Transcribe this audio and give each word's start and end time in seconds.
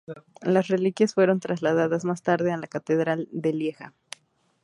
Las 0.41 0.67
reliquias 0.67 1.13
fueron 1.13 1.39
trasladadas 1.39 2.05
más 2.05 2.23
tarde 2.23 2.51
a 2.51 2.57
la 2.57 2.65
Catedral 2.65 3.27
de 3.31 3.53
Lieja. 3.53 3.93